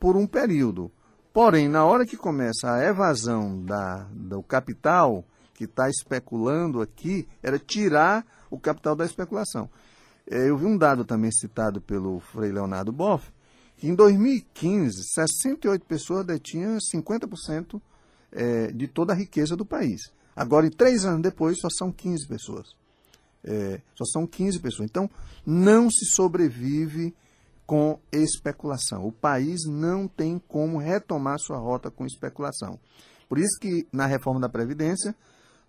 por 0.00 0.16
um 0.16 0.26
período. 0.26 0.90
Porém, 1.32 1.68
na 1.68 1.84
hora 1.84 2.04
que 2.04 2.16
começa 2.16 2.72
a 2.72 2.84
evasão 2.84 3.62
da, 3.62 4.06
do 4.10 4.42
capital 4.42 5.24
que 5.54 5.64
está 5.64 5.88
especulando 5.88 6.80
aqui, 6.80 7.28
era 7.42 7.58
tirar 7.58 8.26
o 8.50 8.58
capital 8.58 8.96
da 8.96 9.04
especulação. 9.04 9.70
É, 10.28 10.48
eu 10.48 10.56
vi 10.56 10.66
um 10.66 10.76
dado 10.76 11.04
também 11.04 11.30
citado 11.30 11.80
pelo 11.80 12.18
Frei 12.18 12.50
Leonardo 12.50 12.92
Boff, 12.92 13.32
que 13.76 13.86
em 13.86 13.94
2015, 13.94 15.04
68 15.14 15.84
pessoas 15.86 16.26
detinham 16.26 16.78
50% 16.78 17.80
é, 18.32 18.72
de 18.72 18.88
toda 18.88 19.12
a 19.12 19.16
riqueza 19.16 19.54
do 19.56 19.64
país. 19.64 20.00
Agora, 20.34 20.66
em 20.66 20.70
três 20.70 21.04
anos 21.04 21.22
depois, 21.22 21.58
só 21.60 21.68
são 21.70 21.92
15 21.92 22.26
pessoas. 22.26 22.66
É, 23.44 23.80
só 23.94 24.04
são 24.04 24.26
15 24.26 24.58
pessoas. 24.60 24.88
Então, 24.90 25.08
não 25.46 25.88
se 25.90 26.04
sobrevive 26.06 27.14
com 27.64 27.98
especulação. 28.12 29.06
O 29.06 29.12
país 29.12 29.60
não 29.66 30.08
tem 30.08 30.38
como 30.38 30.78
retomar 30.78 31.38
sua 31.38 31.58
rota 31.58 31.90
com 31.90 32.04
especulação. 32.04 32.78
Por 33.28 33.38
isso 33.38 33.58
que, 33.60 33.86
na 33.92 34.06
reforma 34.06 34.40
da 34.40 34.48
Previdência, 34.48 35.14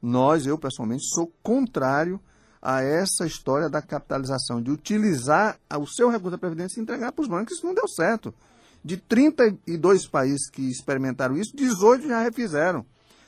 nós, 0.02 0.46
eu 0.46 0.58
pessoalmente, 0.58 1.04
sou 1.14 1.32
contrário 1.42 2.20
a 2.62 2.82
essa 2.82 3.26
história 3.26 3.70
da 3.70 3.82
capitalização, 3.82 4.62
de 4.62 4.72
utilizar 4.72 5.60
o 5.80 5.86
seu 5.86 6.10
recurso 6.10 6.32
da 6.32 6.38
Previdência 6.38 6.80
e 6.80 6.84
entregar 6.84 7.12
para 7.12 7.22
os 7.22 7.28
bancos. 7.28 7.56
Isso 7.56 7.66
não 7.66 7.74
deu 7.74 7.88
certo. 7.88 8.34
De 8.84 8.98
32 8.98 10.08
países 10.08 10.50
que 10.50 10.62
experimentaram 10.70 11.38
isso, 11.38 11.56
18 11.56 12.08
já 12.08 12.22
refizeram. 12.22 12.86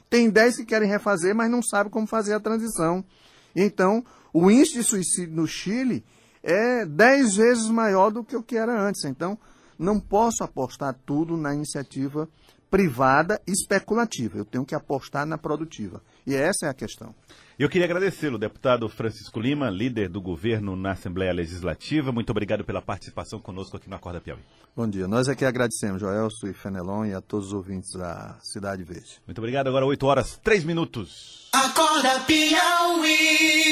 Tem 0.09 0.29
10 0.29 0.57
que 0.57 0.65
querem 0.65 0.89
refazer, 0.89 1.35
mas 1.35 1.51
não 1.51 1.61
sabem 1.61 1.91
como 1.91 2.07
fazer 2.07 2.33
a 2.33 2.39
transição. 2.39 3.03
Então, 3.55 4.03
o 4.33 4.49
índice 4.49 4.73
de 4.73 4.83
suicídio 4.83 5.35
no 5.35 5.47
Chile 5.47 6.03
é 6.41 6.85
10 6.85 7.35
vezes 7.35 7.69
maior 7.69 8.09
do 8.09 8.23
que 8.23 8.35
o 8.35 8.43
que 8.43 8.57
era 8.57 8.79
antes. 8.81 9.03
Então, 9.05 9.37
não 9.77 9.99
posso 9.99 10.43
apostar 10.43 10.95
tudo 11.05 11.37
na 11.37 11.53
iniciativa 11.53 12.27
privada 12.69 13.41
especulativa. 13.47 14.37
Eu 14.37 14.45
tenho 14.45 14.65
que 14.65 14.75
apostar 14.75 15.25
na 15.25 15.37
produtiva. 15.37 16.01
E 16.29 16.35
essa 16.35 16.67
é 16.67 16.69
a 16.69 16.73
questão. 16.75 17.15
Eu 17.57 17.67
queria 17.67 17.85
agradecê-lo, 17.85 18.37
deputado 18.37 18.87
Francisco 18.87 19.39
Lima, 19.39 19.67
líder 19.67 20.07
do 20.09 20.21
governo 20.21 20.75
na 20.75 20.91
Assembleia 20.91 21.33
Legislativa. 21.33 22.11
Muito 22.11 22.29
obrigado 22.29 22.63
pela 22.63 22.83
participação 22.83 23.39
conosco 23.39 23.75
aqui 23.75 23.89
no 23.89 23.95
Acorda 23.95 24.21
Piauí. 24.21 24.39
Bom 24.75 24.87
dia. 24.87 25.07
Nós 25.07 25.27
aqui 25.27 25.43
agradecemos, 25.43 25.99
Joelso 25.99 26.45
e 26.45 26.53
Fenelon 26.53 27.05
e 27.05 27.15
a 27.15 27.19
todos 27.19 27.47
os 27.47 27.53
ouvintes 27.53 27.93
da 27.93 28.37
Cidade 28.43 28.83
Verde. 28.83 29.19
Muito 29.25 29.39
obrigado. 29.39 29.69
Agora 29.69 29.87
8 29.87 30.05
horas 30.05 30.39
3 30.43 30.63
minutos. 30.65 31.49
Acorda 31.51 32.19
Piauí. 32.27 33.69